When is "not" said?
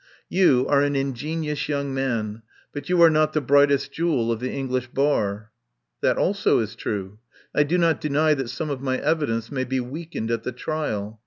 3.11-3.33, 7.77-8.01